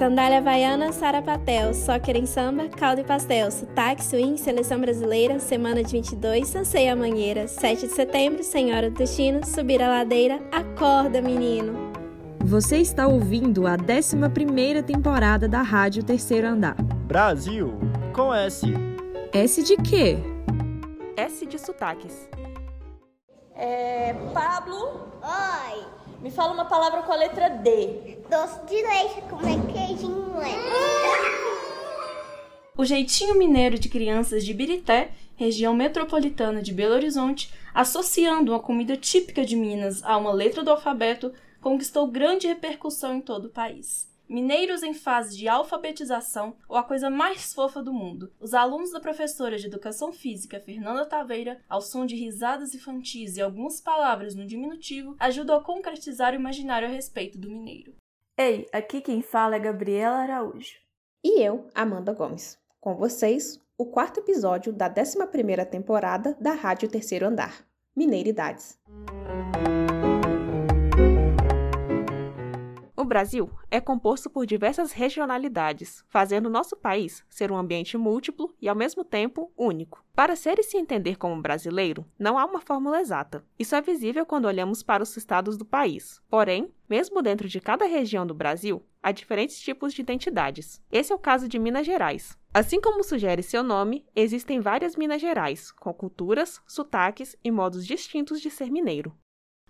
[0.00, 5.92] Sandália Havaiana, Sarapatel, Soccer em Samba, Caldo e Pastel, Sotaque, Swing, Seleção Brasileira, Semana de
[5.92, 11.92] 22, Sanseia Mangueira, 7 de setembro, Senhora do Destino, Subir a Ladeira, Acorda Menino.
[12.38, 16.76] Você está ouvindo a 11ª temporada da Rádio Terceiro Andar.
[17.06, 17.74] Brasil,
[18.14, 18.72] com S.
[19.34, 20.16] S de quê?
[21.14, 22.26] S de sotaques.
[23.54, 25.84] É, Pablo, Oi,
[26.20, 28.18] me fala uma palavra com a letra D.
[28.28, 30.50] doce de leite com requeijinho é.
[32.76, 38.96] O jeitinho mineiro de crianças de Birité, região metropolitana de Belo Horizonte, associando uma comida
[38.96, 44.09] típica de Minas a uma letra do alfabeto, conquistou grande repercussão em todo o país.
[44.30, 48.32] Mineiros em fase de alfabetização ou a coisa mais fofa do mundo.
[48.38, 53.42] Os alunos da professora de Educação Física, Fernanda Taveira, ao som de risadas infantis e
[53.42, 57.92] algumas palavras no diminutivo, ajudam a concretizar o imaginário a respeito do mineiro.
[58.38, 60.76] Ei, aqui quem fala é Gabriela Araújo.
[61.24, 62.56] E eu, Amanda Gomes.
[62.80, 68.78] Com vocês, o quarto episódio da 11ª temporada da Rádio Terceiro Andar, Mineiridades.
[69.66, 69.69] O
[73.10, 78.76] Brasil é composto por diversas regionalidades, fazendo nosso país ser um ambiente múltiplo e, ao
[78.76, 80.04] mesmo tempo, único.
[80.14, 83.44] Para ser e se entender como brasileiro, não há uma fórmula exata.
[83.58, 86.22] Isso é visível quando olhamos para os estados do país.
[86.30, 90.80] Porém, mesmo dentro de cada região do Brasil, há diferentes tipos de identidades.
[90.88, 92.38] Esse é o caso de Minas Gerais.
[92.54, 98.40] Assim como sugere seu nome, existem várias Minas Gerais, com culturas, sotaques e modos distintos
[98.40, 99.12] de ser mineiro.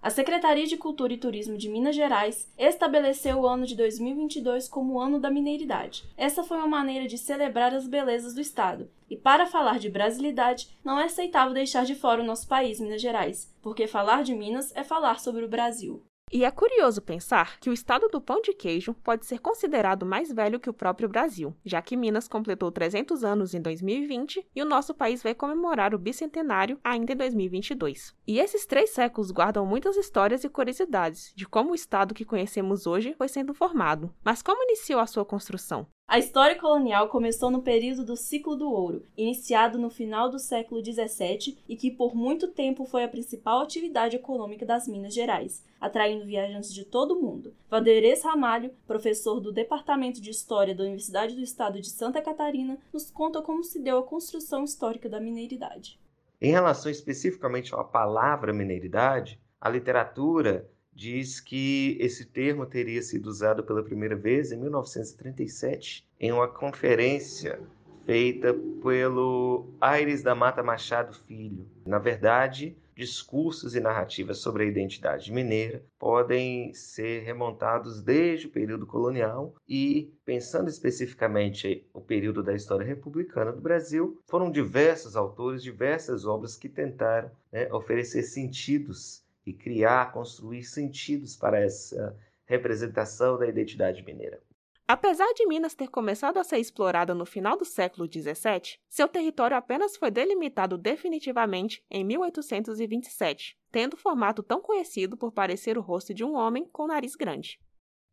[0.03, 4.95] A Secretaria de Cultura e Turismo de Minas Gerais estabeleceu o ano de 2022 como
[4.95, 6.05] o ano da mineiridade.
[6.17, 8.91] Essa foi uma maneira de celebrar as belezas do estado.
[9.11, 13.03] E para falar de brasilidade, não é aceitável deixar de fora o nosso país, Minas
[13.03, 16.03] Gerais, porque falar de Minas é falar sobre o Brasil.
[16.33, 20.31] E é curioso pensar que o estado do pão de queijo pode ser considerado mais
[20.33, 24.64] velho que o próprio Brasil, já que Minas completou 300 anos em 2020 e o
[24.64, 28.14] nosso país vai comemorar o bicentenário ainda em 2022.
[28.29, 32.86] E esses três séculos guardam muitas histórias e curiosidades de como o estado que conhecemos
[32.86, 34.14] hoje foi sendo formado.
[34.23, 35.89] Mas como iniciou a sua construção?
[36.11, 40.85] A história colonial começou no período do Ciclo do Ouro, iniciado no final do século
[40.85, 46.27] XVII e que por muito tempo foi a principal atividade econômica das Minas Gerais, atraindo
[46.27, 47.55] viajantes de todo o mundo.
[47.71, 53.09] Vanderês Ramalho, professor do Departamento de História da Universidade do Estado de Santa Catarina, nos
[53.09, 55.97] conta como se deu a construção histórica da mineiridade.
[56.41, 60.69] Em relação especificamente à palavra mineiridade, a literatura
[61.00, 67.58] diz que esse termo teria sido usado pela primeira vez em 1937 em uma conferência
[68.05, 71.66] feita pelo Aires da Mata Machado Filho.
[71.86, 78.86] Na verdade, discursos e narrativas sobre a identidade mineira podem ser remontados desde o período
[78.86, 86.27] colonial e, pensando especificamente o período da história republicana do Brasil, foram diversos autores, diversas
[86.27, 94.05] obras que tentaram né, oferecer sentidos e criar, construir sentidos para essa representação da identidade
[94.05, 94.42] mineira.
[94.86, 99.56] Apesar de Minas ter começado a ser explorada no final do século XVII, seu território
[99.56, 106.12] apenas foi delimitado definitivamente em 1827, tendo o formato tão conhecido por parecer o rosto
[106.12, 107.61] de um homem com nariz grande.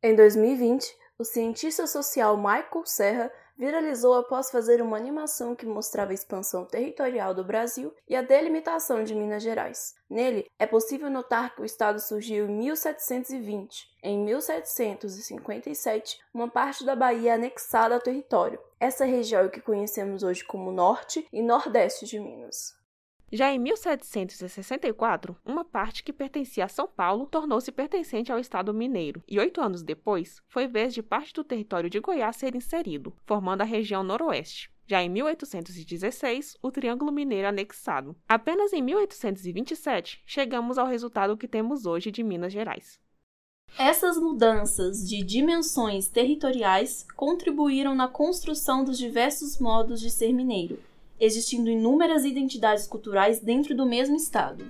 [0.03, 0.85] Em 2020,
[1.17, 7.33] o cientista social Michael Serra viralizou após fazer uma animação que mostrava a expansão territorial
[7.33, 9.95] do Brasil e a delimitação de Minas Gerais.
[10.09, 13.89] Nele, é possível notar que o estado surgiu em 1720.
[14.03, 18.59] Em 1757, uma parte da Bahia é anexada ao território.
[18.79, 22.76] Essa região é o que conhecemos hoje como Norte e Nordeste de Minas.
[23.31, 29.21] Já em 1764, uma parte que pertencia a São Paulo tornou-se pertencente ao Estado mineiro,
[29.27, 33.61] e oito anos depois, foi vez de parte do território de Goiás ser inserido, formando
[33.61, 34.71] a região noroeste.
[34.87, 38.15] Já em 1816, o Triângulo Mineiro anexado.
[38.29, 42.97] Apenas em 1827, chegamos ao resultado que temos hoje de Minas Gerais.
[43.77, 50.79] Essas mudanças de dimensões territoriais contribuíram na construção dos diversos modos de ser mineiro,
[51.19, 54.65] existindo inúmeras identidades culturais dentro do mesmo estado.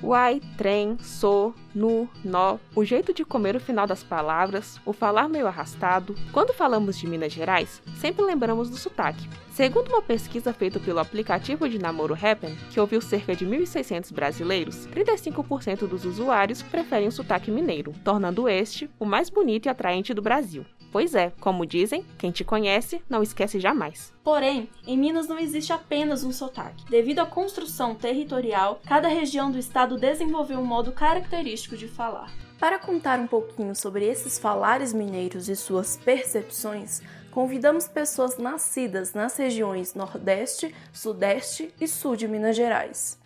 [0.00, 5.28] Uai, trem, sou, nu, nó, o jeito de comer o final das palavras, o falar
[5.28, 6.14] meio arrastado.
[6.32, 9.28] Quando falamos de Minas Gerais, sempre lembramos do sotaque.
[9.52, 14.86] Segundo uma pesquisa feita pelo aplicativo de namoro Happen, que ouviu cerca de 1.600 brasileiros,
[14.86, 20.22] 35% dos usuários preferem o sotaque mineiro, tornando este o mais bonito e atraente do
[20.22, 20.64] Brasil.
[20.90, 24.12] Pois é, como dizem, quem te conhece não esquece jamais.
[24.24, 26.84] Porém, em Minas não existe apenas um sotaque.
[26.90, 32.32] Devido à construção territorial, cada região do estado desenvolveu um modo característico de falar.
[32.58, 37.00] Para contar um pouquinho sobre esses falares mineiros e suas percepções,
[37.30, 43.18] convidamos pessoas nascidas nas regiões Nordeste, Sudeste e Sul de Minas Gerais.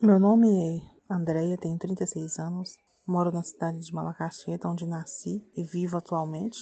[0.00, 5.64] Meu nome é Andréia, tenho 36 anos, moro na cidade de Malacaxeta, onde nasci e
[5.64, 6.60] vivo atualmente.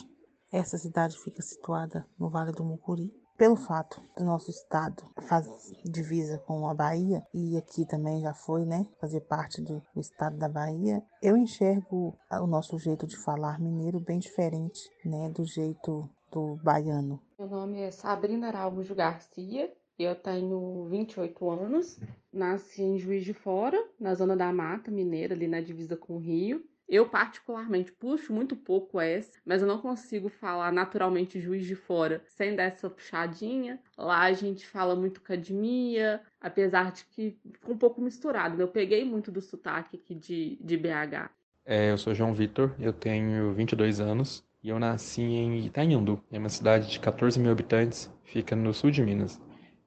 [0.52, 3.12] Essa cidade fica situada no Vale do Mucuri.
[3.36, 5.46] Pelo fato do nosso estado faz
[5.84, 10.46] divisa com a Bahia, e aqui também já foi, né, fazer parte do estado da
[10.46, 16.56] Bahia, eu enxergo o nosso jeito de falar mineiro bem diferente, né, do jeito do
[16.62, 17.18] baiano.
[17.38, 19.72] Meu nome é Sabrina Araújo Garcia,
[20.02, 21.98] eu tenho 28 anos,
[22.32, 26.18] nasci em Juiz de Fora, na zona da Mata Mineira, ali na divisa com o
[26.18, 26.64] Rio.
[26.88, 32.20] Eu, particularmente, puxo muito pouco S, mas eu não consigo falar naturalmente juiz de fora
[32.26, 33.78] sem dar essa puxadinha.
[33.96, 38.56] Lá a gente fala muito academia, apesar de que ficou um pouco misturado.
[38.56, 38.64] Né?
[38.64, 41.30] Eu peguei muito do sotaque aqui de, de BH.
[41.64, 46.38] É, eu sou João Vitor, eu tenho 22 anos e eu nasci em Itanhandu, é
[46.40, 49.40] uma cidade de 14 mil habitantes, fica no sul de Minas.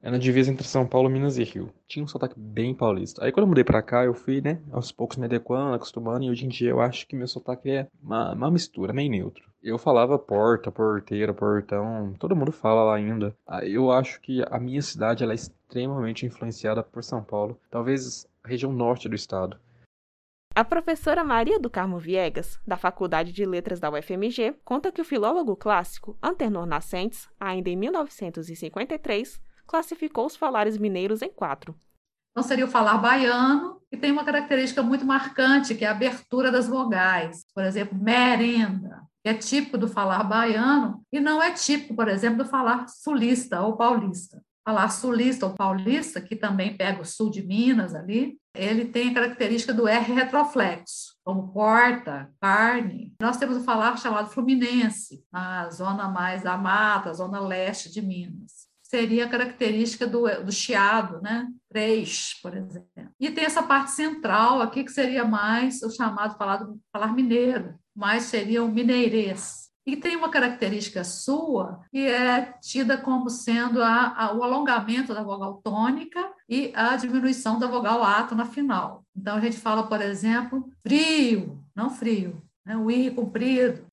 [0.06, 1.74] É na divisa entre São Paulo, Minas e Rio.
[1.88, 3.24] Tinha um sotaque bem paulista.
[3.24, 6.30] Aí quando eu mudei pra cá, eu fui, né, aos poucos me adequando, acostumando, e
[6.30, 9.50] hoje em dia eu acho que meu sotaque é uma, uma mistura, meio neutro.
[9.64, 13.34] Eu falava porta, porteira, portão, todo mundo fala lá ainda.
[13.62, 18.50] Eu acho que a minha cidade ela é extremamente influenciada por São Paulo, talvez a
[18.50, 19.58] região norte do estado.
[20.54, 25.06] A professora Maria do Carmo Viegas, da Faculdade de Letras da UFMG, conta que o
[25.06, 31.76] filólogo clássico Antenor Nascentes, ainda em 1953, classificou os falares mineiros em quatro.
[32.34, 36.52] Então, seria o falar baiano, que tem uma característica muito marcante, que é a abertura
[36.52, 37.46] das vogais.
[37.54, 42.44] Por exemplo, merenda, que é típico do falar baiano, e não é típico, por exemplo,
[42.44, 44.42] do falar sulista ou paulista.
[44.66, 49.14] Falar sulista ou paulista, que também pega o sul de Minas ali, ele tem a
[49.14, 53.14] característica do R retroflexo, como porta, carne.
[53.22, 58.73] Nós temos o falar chamado fluminense, na zona mais da mata, zona leste de Minas
[58.94, 61.48] seria a característica do, do chiado, né?
[61.68, 62.88] Três, por exemplo.
[63.20, 68.24] E tem essa parte central aqui, que seria mais o chamado falado, falar mineiro, mais
[68.24, 69.72] seria o mineirês.
[69.84, 75.24] E tem uma característica sua que é tida como sendo a, a, o alongamento da
[75.24, 79.04] vogal tônica e a diminuição da vogal ato na final.
[79.18, 82.78] Então, a gente fala, por exemplo, frio, não frio, né?
[82.78, 83.88] o I comprido,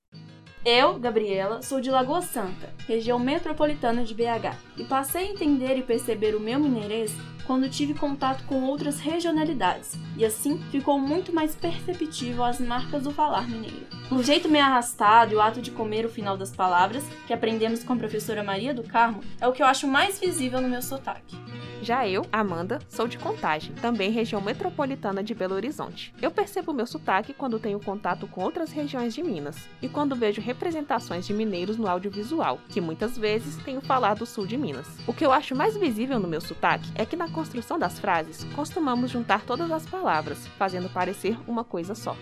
[0.64, 5.82] eu, Gabriela, sou de Lagoa Santa, região metropolitana de BH, e passei a entender e
[5.82, 7.14] perceber o meu mineirês
[7.46, 13.10] quando tive contato com outras regionalidades, e assim ficou muito mais perceptível as marcas do
[13.10, 13.86] falar mineiro.
[14.10, 17.82] O jeito meio arrastado e o ato de comer o final das palavras, que aprendemos
[17.82, 20.82] com a professora Maria do Carmo, é o que eu acho mais visível no meu
[20.82, 21.36] sotaque.
[21.82, 26.12] Já eu, Amanda, sou de Contagem, também região metropolitana de Belo Horizonte.
[26.21, 30.43] Eu percebo meu sotaque quando tenho contato com outras regiões de Minas e quando vejo
[30.43, 34.87] representações de mineiros no audiovisual, que muitas vezes tenho falado do sul de Minas.
[35.06, 38.44] O que eu acho mais visível no meu sotaque é que na construção das frases
[38.55, 42.15] costumamos juntar todas as palavras, fazendo parecer uma coisa só.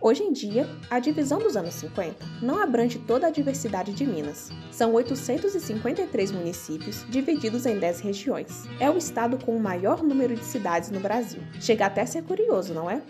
[0.00, 4.48] Hoje em dia, a divisão dos anos 50 não abrange toda a diversidade de Minas.
[4.70, 8.64] São 853 municípios divididos em 10 regiões.
[8.78, 11.42] É o estado com o maior número de cidades no Brasil.
[11.60, 13.02] Chega até a ser curioso, não é?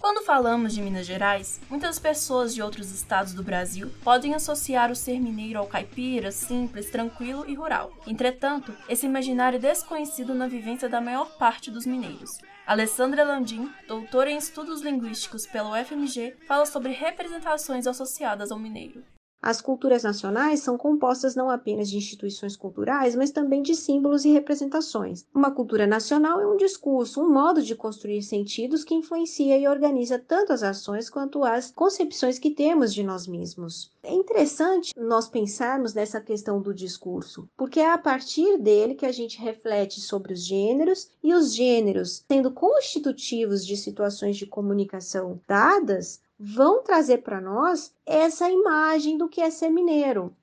[0.00, 4.96] Quando falamos de Minas Gerais, muitas pessoas de outros estados do Brasil podem associar o
[4.96, 7.92] ser mineiro ao caipira, simples, tranquilo e rural.
[8.06, 12.38] Entretanto, esse imaginário é desconhecido na vivência da maior parte dos mineiros.
[12.72, 19.04] Alessandra Landim, doutora em estudos linguísticos pela UFMG, fala sobre representações associadas ao mineiro.
[19.42, 24.30] As culturas nacionais são compostas não apenas de instituições culturais, mas também de símbolos e
[24.30, 25.26] representações.
[25.34, 30.16] Uma cultura nacional é um discurso, um modo de construir sentidos que influencia e organiza
[30.16, 33.90] tanto as ações quanto as concepções que temos de nós mesmos.
[34.04, 39.12] É interessante nós pensarmos nessa questão do discurso, porque é a partir dele que a
[39.12, 46.20] gente reflete sobre os gêneros e os gêneros, sendo constitutivos de situações de comunicação dadas,
[46.38, 50.34] vão trazer para nós essa imagem do que é ser mineiro.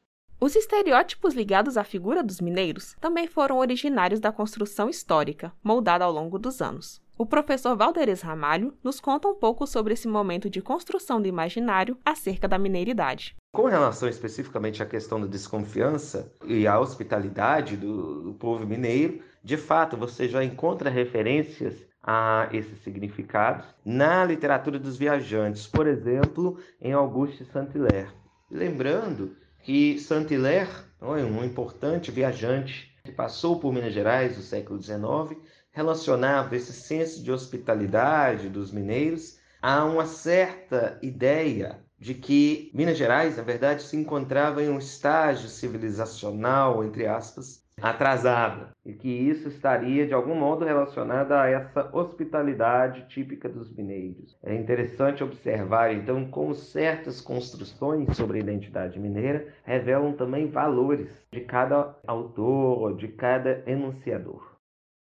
[0.42, 6.12] Os estereótipos ligados à figura dos mineiros também foram originários da construção histórica, moldada ao
[6.12, 7.02] longo dos anos.
[7.18, 11.98] O professor Valderes Ramalho nos conta um pouco sobre esse momento de construção do imaginário
[12.06, 13.36] acerca da mineiridade.
[13.52, 19.58] Com relação especificamente à questão da desconfiança e à hospitalidade do, do povo mineiro, de
[19.58, 26.92] fato você já encontra referências a esses significados na literatura dos viajantes, por exemplo, em
[26.92, 28.10] Auguste Saint-Hilaire.
[28.50, 35.40] Lembrando que Saint-Hilaire, um importante viajante que passou por Minas Gerais no século XIX,
[35.72, 43.38] relacionava esse senso de hospitalidade dos mineiros a uma certa ideia de que Minas Gerais,
[43.38, 50.08] na verdade, se encontrava em um estágio civilizacional, entre aspas, atrasado, e que isso estaria
[50.08, 54.38] de algum modo relacionado a essa hospitalidade típica dos mineiros.
[54.44, 61.42] É interessante observar então como certas construções sobre a identidade mineira revelam também valores de
[61.42, 64.50] cada autor, de cada enunciador.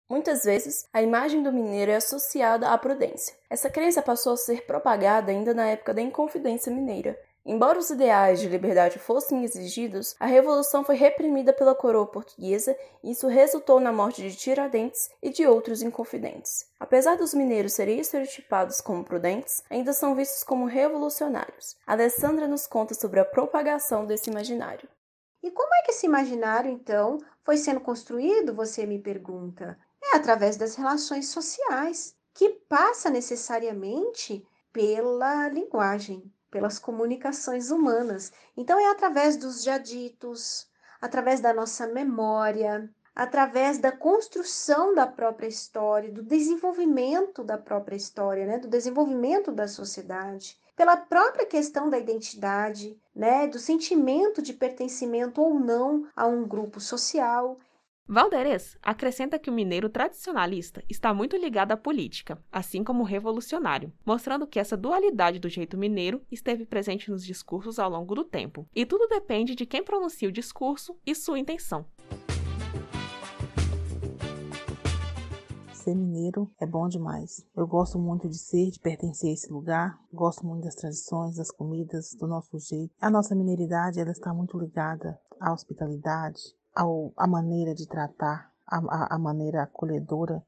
[0.08, 3.34] Muitas vezes, a imagem do mineiro é associada à prudência.
[3.50, 7.18] Essa crença passou a ser propagada ainda na época da Inconfidência Mineira.
[7.48, 13.12] Embora os ideais de liberdade fossem exigidos, a revolução foi reprimida pela coroa portuguesa e
[13.12, 16.66] isso resultou na morte de Tiradentes e de outros inconfidentes.
[16.80, 21.76] Apesar dos mineiros serem estereotipados como prudentes, ainda são vistos como revolucionários.
[21.86, 24.88] Alessandra nos conta sobre a propagação desse imaginário.
[25.40, 29.78] E como é que esse imaginário, então, foi sendo construído, você me pergunta?
[30.02, 38.32] É através das relações sociais, que passa necessariamente pela linguagem, pelas comunicações humanas.
[38.56, 40.66] Então, é através dos jaditos,
[41.00, 48.44] através da nossa memória, através da construção da própria história, do desenvolvimento da própria história,
[48.44, 48.58] né?
[48.58, 53.46] do desenvolvimento da sociedade, pela própria questão da identidade, né?
[53.46, 57.58] do sentimento de pertencimento ou não a um grupo social.
[58.08, 63.92] Valderez acrescenta que o mineiro tradicionalista está muito ligado à política, assim como o revolucionário,
[64.04, 68.64] mostrando que essa dualidade do jeito mineiro esteve presente nos discursos ao longo do tempo.
[68.72, 71.84] E tudo depende de quem pronuncia o discurso e sua intenção.
[75.72, 77.44] Ser mineiro é bom demais.
[77.56, 79.98] Eu gosto muito de ser, de pertencer a esse lugar.
[80.12, 82.94] Gosto muito das tradições, das comidas, do nosso jeito.
[83.00, 86.40] A nossa mineridade ela está muito ligada à hospitalidade,
[86.76, 90.44] ao, a maneira de tratar, a, maneira acolhedora.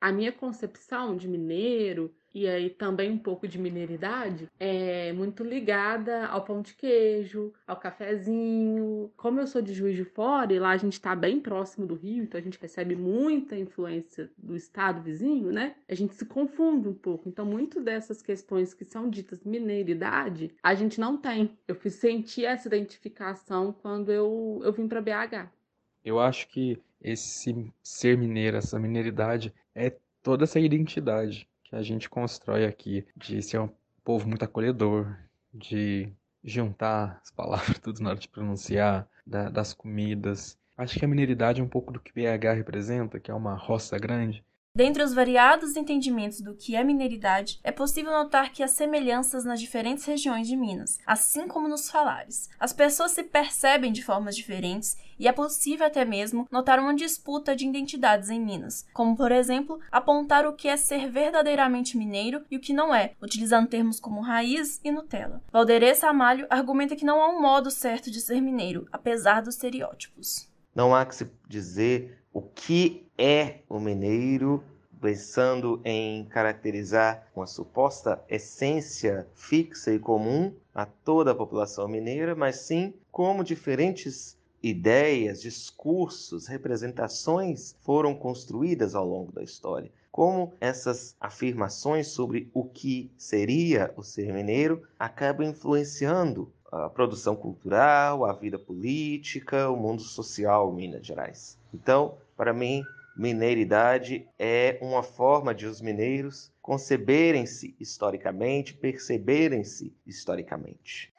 [0.00, 6.26] A minha concepção de mineiro e aí também um pouco de mineiridade, é muito ligada
[6.26, 9.12] ao pão de queijo, ao cafezinho.
[9.16, 11.94] Como eu sou de Juiz de Fora e lá a gente está bem próximo do
[11.94, 15.74] Rio, então a gente recebe muita influência do estado vizinho, né?
[15.88, 17.28] A gente se confunde um pouco.
[17.28, 21.58] Então, muito dessas questões que são ditas mineiridade, a gente não tem.
[21.66, 25.59] Eu fui sentir essa identificação quando eu, eu vim para BH.
[26.04, 32.08] Eu acho que esse ser mineiro, essa mineiridade, é toda essa identidade que a gente
[32.08, 33.70] constrói aqui, de ser um
[34.04, 35.16] povo muito acolhedor,
[35.52, 40.58] de juntar as palavras tudo na hora de pronunciar, da, das comidas.
[40.76, 43.98] Acho que a mineiridade é um pouco do que BH representa, que é uma roça
[43.98, 49.44] grande, Dentre os variados entendimentos do que é mineiridade, é possível notar que há semelhanças
[49.44, 52.48] nas diferentes regiões de Minas, assim como nos falares.
[52.58, 57.56] As pessoas se percebem de formas diferentes e é possível até mesmo notar uma disputa
[57.56, 62.56] de identidades em Minas, como por exemplo, apontar o que é ser verdadeiramente mineiro e
[62.56, 65.42] o que não é, utilizando termos como raiz e Nutella.
[65.52, 70.48] Valderê Samalho argumenta que não há um modo certo de ser mineiro, apesar dos estereótipos.
[70.72, 74.62] Não há que se dizer o que é o mineiro,
[75.00, 82.56] pensando em caracterizar uma suposta essência fixa e comum a toda a população mineira, mas
[82.56, 89.90] sim como diferentes ideias, discursos, representações foram construídas ao longo da história.
[90.12, 98.24] Como essas afirmações sobre o que seria o ser mineiro acabam influenciando a produção cultural,
[98.24, 101.58] a vida política, o mundo social Minas Gerais.
[101.74, 102.84] Então, para mim,
[103.16, 111.12] mineiridade é uma forma de os mineiros conceberem-se historicamente, perceberem-se historicamente.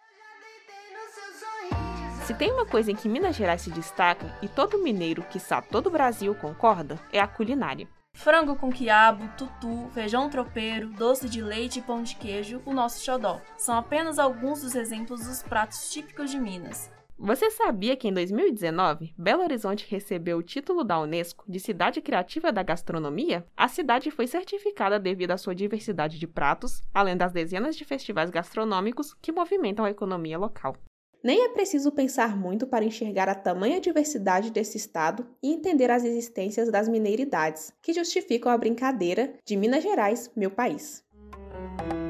[2.26, 5.88] Se tem uma coisa em que Minas Gerais se destaca e todo mineiro, quiçá todo
[5.88, 7.88] o Brasil, concorda, é a culinária.
[8.22, 13.04] Frango com quiabo, tutu, feijão tropeiro, doce de leite e pão de queijo, o nosso
[13.04, 13.42] xodó.
[13.58, 16.92] São apenas alguns dos exemplos dos pratos típicos de Minas.
[17.18, 22.52] Você sabia que em 2019, Belo Horizonte recebeu o título da Unesco de Cidade Criativa
[22.52, 23.44] da Gastronomia?
[23.58, 28.30] A cidade foi certificada devido à sua diversidade de pratos, além das dezenas de festivais
[28.30, 30.76] gastronômicos que movimentam a economia local.
[31.24, 36.04] Nem é preciso pensar muito para enxergar a tamanha diversidade desse estado e entender as
[36.04, 41.04] existências das mineiridades, que justificam a brincadeira de Minas Gerais, meu país.